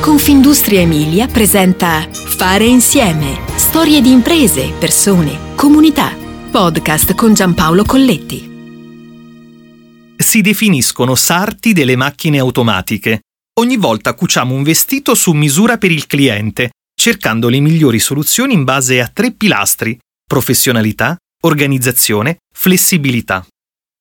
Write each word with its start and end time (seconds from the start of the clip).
Confindustria 0.00 0.80
Emilia 0.80 1.26
presenta 1.26 2.08
Fare 2.10 2.64
insieme. 2.64 3.38
Storie 3.56 4.00
di 4.00 4.10
imprese, 4.10 4.72
persone, 4.72 5.54
comunità. 5.54 6.16
Podcast 6.50 7.14
con 7.14 7.34
Giampaolo 7.34 7.84
Colletti. 7.84 8.48
Si 10.16 10.40
definiscono 10.40 11.14
sarti 11.14 11.74
delle 11.74 11.96
macchine 11.96 12.38
automatiche. 12.38 13.24
Ogni 13.60 13.76
volta 13.76 14.14
cuciamo 14.14 14.54
un 14.54 14.62
vestito 14.62 15.14
su 15.14 15.32
misura 15.32 15.76
per 15.76 15.90
il 15.90 16.06
cliente, 16.06 16.70
cercando 16.94 17.50
le 17.50 17.60
migliori 17.60 17.98
soluzioni 17.98 18.54
in 18.54 18.64
base 18.64 19.02
a 19.02 19.06
tre 19.06 19.32
pilastri: 19.32 19.98
professionalità, 20.26 21.14
organizzazione, 21.42 22.38
flessibilità. 22.50 23.46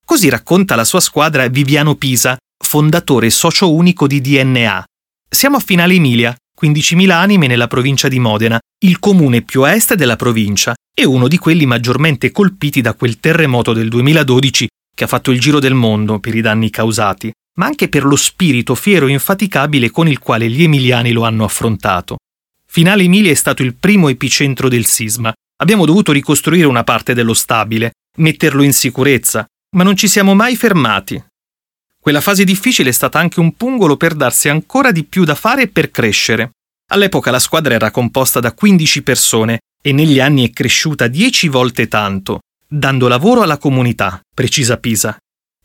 Così 0.05 0.29
racconta 0.29 0.75
la 0.75 0.85
sua 0.85 1.01
squadra 1.01 1.45
Viviano 1.49 1.95
Pisa, 1.95 2.37
fondatore 2.57 3.29
socio 3.29 3.73
unico 3.73 4.07
di 4.07 4.21
DNA, 4.21 4.85
siamo 5.29 5.57
a 5.57 5.59
Finale 5.59 5.93
Emilia, 5.93 6.35
15.000 6.59 7.11
anime 7.11 7.45
nella 7.45 7.67
provincia 7.67 8.07
di 8.07 8.19
Modena, 8.19 8.59
il 8.83 8.99
comune 8.99 9.43
più 9.43 9.61
a 9.61 9.75
est 9.75 9.93
della 9.93 10.15
provincia 10.15 10.73
e 10.93 11.05
uno 11.05 11.27
di 11.27 11.37
quelli 11.37 11.67
maggiormente 11.67 12.31
colpiti 12.31 12.81
da 12.81 12.93
quel 12.93 13.19
terremoto 13.19 13.73
del 13.73 13.89
2012 13.89 14.67
che 14.93 15.03
ha 15.03 15.07
fatto 15.07 15.31
il 15.31 15.39
giro 15.39 15.59
del 15.59 15.75
mondo 15.75 16.19
per 16.19 16.35
i 16.35 16.41
danni 16.41 16.69
causati, 16.71 17.31
ma 17.59 17.67
anche 17.67 17.89
per 17.89 18.03
lo 18.03 18.15
spirito 18.15 18.73
fiero 18.75 19.07
e 19.07 19.11
infaticabile 19.11 19.91
con 19.91 20.07
il 20.07 20.19
quale 20.19 20.49
gli 20.49 20.63
emiliani 20.63 21.11
lo 21.11 21.23
hanno 21.23 21.45
affrontato. 21.45 22.17
Finale 22.65 23.03
Emilia 23.03 23.31
è 23.31 23.35
stato 23.35 23.61
il 23.63 23.75
primo 23.75 24.09
epicentro 24.09 24.67
del 24.67 24.85
sisma. 24.85 25.31
Abbiamo 25.61 25.85
dovuto 25.85 26.11
ricostruire 26.11 26.65
una 26.65 26.83
parte 26.83 27.13
dello 27.13 27.33
stabile, 27.33 27.91
metterlo 28.17 28.63
in 28.63 28.73
sicurezza, 28.73 29.45
ma 29.75 29.83
non 29.83 29.95
ci 29.95 30.07
siamo 30.07 30.33
mai 30.33 30.55
fermati. 30.55 31.23
Quella 32.09 32.23
fase 32.23 32.43
difficile 32.43 32.89
è 32.89 32.91
stata 32.91 33.19
anche 33.19 33.39
un 33.39 33.53
pungolo 33.53 33.95
per 33.95 34.15
darsi 34.15 34.49
ancora 34.49 34.91
di 34.91 35.03
più 35.03 35.25
da 35.25 35.35
fare 35.35 35.61
e 35.61 35.67
per 35.67 35.91
crescere. 35.91 36.53
All'epoca 36.91 37.29
la 37.29 37.37
squadra 37.37 37.75
era 37.75 37.91
composta 37.91 38.39
da 38.39 38.51
15 38.51 39.03
persone 39.03 39.59
e 39.79 39.91
negli 39.91 40.19
anni 40.19 40.49
è 40.49 40.51
cresciuta 40.51 41.05
10 41.05 41.49
volte 41.49 41.87
tanto, 41.87 42.39
dando 42.67 43.07
lavoro 43.07 43.43
alla 43.43 43.59
comunità, 43.59 44.19
precisa 44.33 44.77
Pisa. 44.77 45.15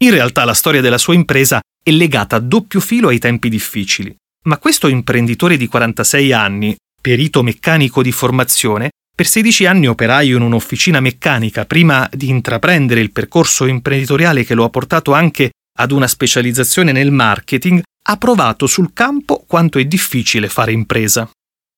In 0.00 0.10
realtà 0.10 0.44
la 0.44 0.52
storia 0.52 0.82
della 0.82 0.98
sua 0.98 1.14
impresa 1.14 1.62
è 1.82 1.90
legata 1.90 2.36
a 2.36 2.40
doppio 2.40 2.80
filo 2.80 3.08
ai 3.08 3.18
tempi 3.18 3.48
difficili. 3.48 4.14
Ma 4.42 4.58
questo 4.58 4.88
imprenditore 4.88 5.56
di 5.56 5.66
46 5.66 6.30
anni, 6.30 6.76
perito 7.00 7.42
meccanico 7.42 8.02
di 8.02 8.12
formazione, 8.12 8.90
per 9.16 9.26
16 9.26 9.64
anni 9.64 9.86
operaio 9.86 10.36
in 10.36 10.42
un'officina 10.42 11.00
meccanica 11.00 11.64
prima 11.64 12.06
di 12.12 12.28
intraprendere 12.28 13.00
il 13.00 13.12
percorso 13.12 13.64
imprenditoriale 13.64 14.44
che 14.44 14.52
lo 14.52 14.64
ha 14.64 14.68
portato 14.68 15.14
anche 15.14 15.52
ad 15.76 15.90
una 15.90 16.06
specializzazione 16.06 16.92
nel 16.92 17.10
marketing, 17.10 17.82
ha 18.06 18.16
provato 18.16 18.66
sul 18.66 18.92
campo 18.92 19.44
quanto 19.46 19.78
è 19.78 19.84
difficile 19.84 20.48
fare 20.48 20.72
impresa. 20.72 21.28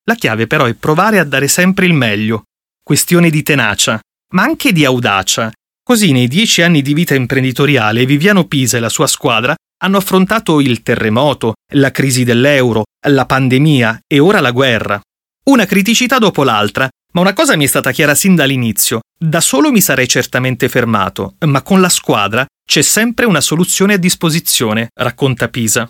La 0.05 0.15
chiave 0.15 0.47
però 0.47 0.65
è 0.65 0.75
provare 0.75 1.19
a 1.19 1.25
dare 1.25 1.49
sempre 1.49 1.87
il 1.87 1.93
meglio, 1.93 2.45
questione 2.83 3.31
di 3.31 3.43
tenacia, 3.43 4.01
ma 4.33 4.43
anche 4.43 4.73
di 4.73 4.85
audacia. 4.85 5.51
Così 5.83 6.13
nei 6.13 6.29
dieci 6.29 6.63
anni 6.63 6.83
di 6.83 6.95
vita 6.95 7.15
imprenditoriale 7.15 8.07
Viviano 8.07 8.47
Pisa 8.47 8.77
e 8.77 8.81
la 8.81 8.89
sua 8.89 9.07
squadra 9.07 9.55
hanno 9.83 9.99
affrontato 9.99 10.61
il 10.61 10.83
terremoto, 10.83 11.55
la 11.75 11.91
crisi 11.91 12.25
dell'euro, 12.25 12.85
la 13.09 13.27
pandemia 13.27 14.01
e 14.07 14.19
ora 14.19 14.41
la 14.41 14.51
guerra. 14.51 15.01
Una 15.45 15.65
criticità 15.65 16.19
dopo 16.19 16.43
l'altra, 16.43 16.89
ma 17.13 17.21
una 17.21 17.33
cosa 17.33 17.57
mi 17.57 17.65
è 17.65 17.69
stata 17.69 17.93
chiara 17.93 18.15
sin 18.15 18.35
dall'inizio. 18.35 19.01
Da 19.19 19.41
solo 19.41 19.71
mi 19.71 19.81
sarei 19.81 20.09
certamente 20.09 20.69
fermato, 20.69 21.37
ma 21.47 21.63
con 21.63 21.81
la 21.81 21.89
squadra 21.89 22.45
c'è 22.67 22.83
sempre 22.83 23.27
una 23.27 23.41
soluzione 23.41 23.95
a 23.95 23.97
disposizione, 23.97 24.89
racconta 24.93 25.49
Pisa. 25.49 25.89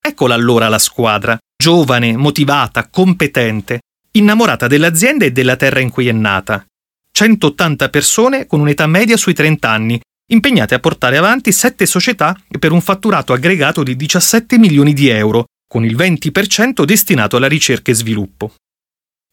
Eccola 0.00 0.34
allora 0.34 0.68
la 0.68 0.78
squadra, 0.78 1.38
giovane, 1.54 2.16
motivata, 2.16 2.88
competente, 2.88 3.80
innamorata 4.12 4.66
dell'azienda 4.66 5.26
e 5.26 5.32
della 5.32 5.56
terra 5.56 5.80
in 5.80 5.90
cui 5.90 6.08
è 6.08 6.12
nata. 6.12 6.64
180 7.12 7.90
persone 7.90 8.46
con 8.46 8.60
un'età 8.60 8.86
media 8.86 9.16
sui 9.18 9.34
30 9.34 9.70
anni, 9.70 10.00
impegnate 10.32 10.74
a 10.74 10.80
portare 10.80 11.18
avanti 11.18 11.52
sette 11.52 11.84
società 11.84 12.34
per 12.58 12.72
un 12.72 12.80
fatturato 12.80 13.34
aggregato 13.34 13.82
di 13.82 13.94
17 13.94 14.58
milioni 14.58 14.94
di 14.94 15.08
euro, 15.08 15.44
con 15.68 15.84
il 15.84 15.94
20% 15.94 16.84
destinato 16.84 17.36
alla 17.36 17.48
ricerca 17.48 17.90
e 17.90 17.94
sviluppo. 17.94 18.54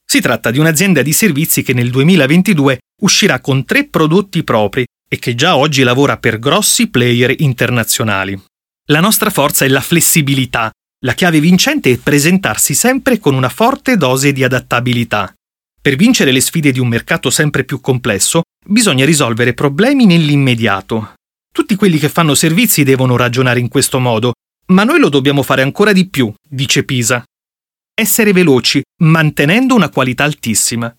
Si 0.06 0.20
tratta 0.20 0.52
di 0.52 0.60
un'azienda 0.60 1.02
di 1.02 1.14
servizi 1.14 1.64
che 1.64 1.74
nel 1.74 1.90
2022 1.90 2.80
uscirà 3.02 3.40
con 3.40 3.64
tre 3.64 3.86
prodotti 3.86 4.44
propri 4.44 4.86
e 5.14 5.20
che 5.20 5.36
già 5.36 5.58
oggi 5.58 5.84
lavora 5.84 6.18
per 6.18 6.40
grossi 6.40 6.90
player 6.90 7.36
internazionali. 7.38 8.36
La 8.88 9.00
nostra 9.00 9.30
forza 9.30 9.64
è 9.64 9.68
la 9.68 9.80
flessibilità. 9.80 10.72
La 11.06 11.14
chiave 11.14 11.40
vincente 11.40 11.92
è 11.92 11.98
presentarsi 12.00 12.74
sempre 12.74 13.20
con 13.20 13.36
una 13.36 13.50
forte 13.50 13.96
dose 13.96 14.32
di 14.32 14.44
adattabilità. 14.44 15.32
Per 15.80 15.96
vincere 15.98 16.32
le 16.32 16.42
sfide 16.42 16.72
di 16.72 16.80
un 16.80 16.88
mercato 16.88 17.30
sempre 17.30 17.64
più 17.64 17.80
complesso, 17.80 18.42
bisogna 18.66 19.06
risolvere 19.06 19.54
problemi 19.54 20.08
nell'immediato. 20.08 21.14
Tutti 21.54 21.76
quelli 21.76 22.00
che 22.00 22.10
fanno 22.10 22.34
servizi 22.34 22.84
devono 22.84 23.16
ragionare 23.16 23.60
in 23.60 23.68
questo 23.68 24.00
modo, 24.00 24.32
ma 24.70 24.84
noi 24.84 24.98
lo 24.98 25.10
dobbiamo 25.10 25.44
fare 25.44 25.62
ancora 25.62 25.94
di 25.94 26.10
più, 26.10 26.34
dice 26.42 26.86
Pisa. 26.86 27.24
Essere 27.94 28.34
veloci, 28.34 28.82
mantenendo 29.04 29.76
una 29.76 29.90
qualità 29.90 30.24
altissima. 30.24 30.92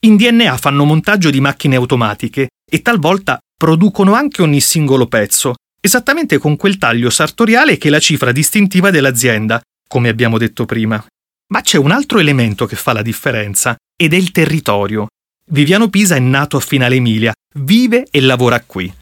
In 0.00 0.16
DNA 0.16 0.58
fanno 0.58 0.84
montaggio 0.84 1.30
di 1.30 1.40
macchine 1.40 1.76
automatiche 1.76 2.48
e 2.68 2.82
talvolta 2.82 3.38
producono 3.56 4.14
anche 4.14 4.42
ogni 4.42 4.60
singolo 4.60 5.06
pezzo, 5.06 5.54
esattamente 5.80 6.38
con 6.38 6.56
quel 6.56 6.78
taglio 6.78 7.10
sartoriale 7.10 7.78
che 7.78 7.88
è 7.88 7.90
la 7.90 8.00
cifra 8.00 8.32
distintiva 8.32 8.90
dell'azienda, 8.90 9.60
come 9.88 10.08
abbiamo 10.08 10.38
detto 10.38 10.64
prima. 10.64 11.04
Ma 11.48 11.60
c'è 11.60 11.78
un 11.78 11.92
altro 11.92 12.18
elemento 12.18 12.66
che 12.66 12.76
fa 12.76 12.92
la 12.92 13.02
differenza, 13.02 13.76
ed 13.96 14.12
è 14.12 14.16
il 14.16 14.32
territorio. 14.32 15.06
Viviano 15.50 15.88
Pisa 15.88 16.16
è 16.16 16.20
nato 16.20 16.56
a 16.56 16.60
Finale 16.60 16.96
Emilia, 16.96 17.32
vive 17.54 18.06
e 18.10 18.20
lavora 18.20 18.60
qui. 18.60 18.92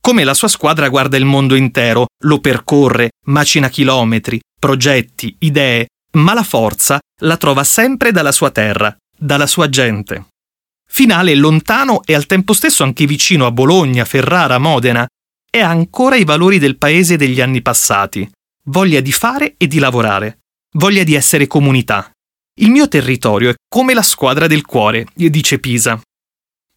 Come 0.00 0.24
la 0.24 0.34
sua 0.34 0.48
squadra 0.48 0.88
guarda 0.88 1.18
il 1.18 1.26
mondo 1.26 1.54
intero, 1.54 2.06
lo 2.24 2.40
percorre, 2.40 3.10
macina 3.26 3.68
chilometri, 3.68 4.40
progetti, 4.58 5.36
idee, 5.40 5.88
ma 6.12 6.32
la 6.32 6.42
forza 6.42 6.98
la 7.20 7.36
trova 7.36 7.64
sempre 7.64 8.12
dalla 8.12 8.32
sua 8.32 8.50
terra, 8.50 8.96
dalla 9.16 9.46
sua 9.46 9.68
gente. 9.68 10.28
Finale 10.90 11.34
lontano 11.34 12.02
e 12.04 12.14
al 12.14 12.26
tempo 12.26 12.52
stesso 12.52 12.82
anche 12.82 13.06
vicino 13.06 13.46
a 13.46 13.52
Bologna, 13.52 14.04
Ferrara, 14.04 14.58
Modena, 14.58 15.06
ha 15.50 15.68
ancora 15.68 16.16
i 16.16 16.24
valori 16.24 16.58
del 16.58 16.76
paese 16.76 17.16
degli 17.16 17.40
anni 17.40 17.62
passati, 17.62 18.28
voglia 18.64 19.00
di 19.00 19.12
fare 19.12 19.54
e 19.56 19.66
di 19.66 19.78
lavorare, 19.78 20.38
voglia 20.72 21.04
di 21.04 21.14
essere 21.14 21.46
comunità. 21.46 22.10
Il 22.60 22.70
mio 22.70 22.88
territorio 22.88 23.50
è 23.50 23.54
come 23.68 23.94
la 23.94 24.02
squadra 24.02 24.46
del 24.46 24.64
cuore, 24.64 25.06
dice 25.14 25.58
Pisa. 25.58 26.00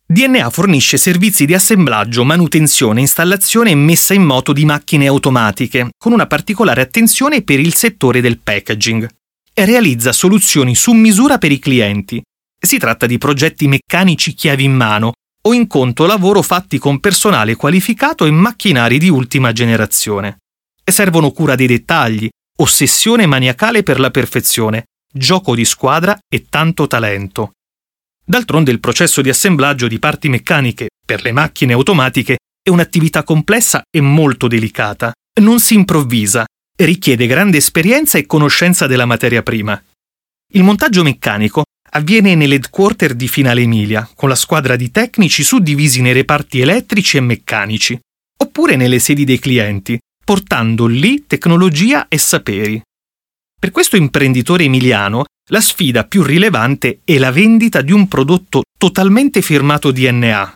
DNA 0.06 0.50
fornisce 0.50 0.98
servizi 0.98 1.46
di 1.46 1.54
assemblaggio, 1.54 2.26
manutenzione, 2.26 3.00
installazione 3.00 3.72
e 3.72 3.76
messa 3.76 4.14
in 4.14 4.24
moto 4.24 4.52
di 4.52 4.66
macchine 4.66 5.08
automatiche, 5.08 5.92
con 5.98 6.12
una 6.12 6.28
particolare 6.28 6.82
attenzione 6.82 7.44
per 7.44 7.60
il 7.60 7.74
settore 7.74 8.20
del 8.20 8.40
packaging. 8.40 9.08
Realizza 9.54 10.12
soluzioni 10.12 10.76
su 10.76 10.92
misura 10.92 11.38
per 11.38 11.52
i 11.52 11.60
clienti, 11.60 12.22
si 12.64 12.78
tratta 12.78 13.08
di 13.08 13.18
progetti 13.18 13.68
meccanici 13.68 14.34
chiavi 14.34 14.64
in 14.64 14.74
mano 14.74 15.14
o 15.44 15.54
in 15.54 15.66
conto 15.66 16.06
lavoro 16.06 16.44
fatti 16.44 16.78
con 16.78 17.00
personale 17.00 17.56
qualificato 17.56 18.26
e 18.26 18.32
macchinari 18.32 19.00
di 19.00 19.10
ultima 19.10 19.52
generazione. 19.52 20.38
Servono 20.84 21.32
cura 21.32 21.56
dei 21.56 21.68
dettagli, 21.68 22.30
ossessione 22.60 23.26
maniacale 23.26 23.82
per 23.82 24.00
la 24.00 24.12
perfezione, 24.12 24.86
gioco 25.12 25.56
di 25.56 25.66
squadra 25.66 26.20
e 26.30 26.46
tanto 26.50 26.86
talento. 26.86 27.54
D'altronde 28.24 28.72
il 28.72 28.80
processo 28.80 29.22
di 29.22 29.30
assemblaggio 29.30 29.88
di 29.88 29.98
parti 29.98 30.30
meccaniche 30.30 30.90
per 31.04 31.24
le 31.24 31.32
macchine 31.32 31.74
automatiche 31.74 32.38
è 32.62 32.70
un'attività 32.70 33.24
complessa 33.24 33.82
e 33.90 34.02
molto 34.02 34.48
delicata. 34.48 35.12
Non 35.42 35.60
si 35.60 35.74
improvvisa, 35.74 36.46
richiede 36.78 37.26
grande 37.26 37.58
esperienza 37.58 38.20
e 38.20 38.28
conoscenza 38.28 38.86
della 38.86 39.06
materia 39.06 39.42
prima. 39.42 39.81
Il 40.54 40.64
montaggio 40.64 41.02
meccanico 41.02 41.64
avviene 41.94 42.36
nell'headquarter 42.36 43.14
di 43.14 43.28
Finale 43.28 43.62
Emilia, 43.62 44.10
con 44.16 44.30
la 44.30 44.36
squadra 44.36 44.76
di 44.76 44.92
tecnici 44.92 45.44
suddivisi 45.44 46.02
nei 46.02 46.14
reparti 46.14 46.60
elettrici 46.60 47.18
e 47.18 47.22
meccanici, 47.22 48.00
oppure 48.38 48.76
nelle 48.76 49.00
sedi 49.00 49.24
dei 49.24 49.40
clienti, 49.40 50.00
portando 50.24 50.86
lì 50.88 51.26
tecnologia 51.28 52.08
e 52.08 52.18
saperi. 52.18 52.82
Per 53.60 53.72
questo 53.72 53.96
imprenditore 53.96 54.64
emiliano, 54.64 55.26
la 55.50 55.62
sfida 55.62 56.06
più 56.06 56.24
rilevante 56.24 57.02
è 57.04 57.18
la 57.18 57.32
vendita 57.32 57.82
di 57.82 57.92
un 57.92 58.08
prodotto 58.08 58.64
totalmente 58.78 59.42
firmato 59.42 59.92
DNA. 59.92 60.54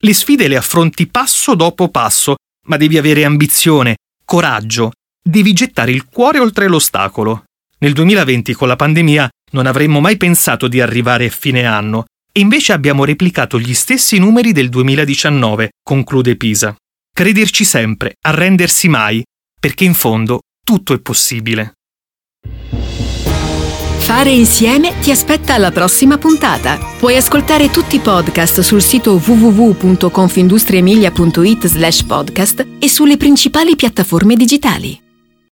Le 0.00 0.14
sfide 0.14 0.48
le 0.48 0.56
affronti 0.56 1.06
passo 1.06 1.54
dopo 1.54 1.88
passo, 1.88 2.36
ma 2.66 2.76
devi 2.76 2.98
avere 2.98 3.24
ambizione, 3.24 3.96
coraggio, 4.24 4.92
devi 5.22 5.52
gettare 5.52 5.92
il 5.92 6.06
cuore 6.06 6.38
oltre 6.38 6.66
l'ostacolo. 6.66 7.44
Nel 7.78 7.92
2020, 7.92 8.54
con 8.54 8.66
la 8.66 8.76
pandemia, 8.76 9.28
non 9.50 9.66
avremmo 9.66 10.00
mai 10.00 10.16
pensato 10.16 10.68
di 10.68 10.80
arrivare 10.80 11.26
a 11.26 11.30
fine 11.30 11.64
anno 11.64 12.04
e 12.32 12.40
invece 12.40 12.72
abbiamo 12.72 13.04
replicato 13.04 13.58
gli 13.58 13.74
stessi 13.74 14.18
numeri 14.18 14.52
del 14.52 14.68
2019, 14.68 15.70
conclude 15.82 16.36
Pisa. 16.36 16.74
Crederci 17.12 17.64
sempre, 17.64 18.14
arrendersi 18.20 18.88
mai, 18.88 19.22
perché 19.58 19.84
in 19.84 19.94
fondo 19.94 20.40
tutto 20.64 20.92
è 20.92 21.00
possibile. 21.00 21.72
Fare 24.08 24.30
insieme 24.30 24.98
ti 25.00 25.10
aspetta 25.10 25.52
alla 25.54 25.70
prossima 25.70 26.16
puntata. 26.16 26.78
Puoi 26.98 27.16
ascoltare 27.16 27.70
tutti 27.70 27.96
i 27.96 28.00
podcast 28.00 28.60
sul 28.60 28.80
sito 28.80 29.20
www.confindustriemilia.it 29.22 31.66
slash 31.66 32.04
podcast 32.04 32.66
e 32.78 32.88
sulle 32.88 33.18
principali 33.18 33.76
piattaforme 33.76 34.34
digitali. 34.34 35.07